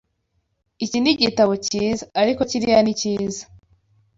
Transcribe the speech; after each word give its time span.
Iki 0.85 0.97
ni 0.99 1.11
ibitabo 1.23 1.53
cyiza, 1.65 2.03
ariko 2.21 2.41
kiriya 2.49 2.79
ni 2.83 2.93
cyiza. 2.99 3.41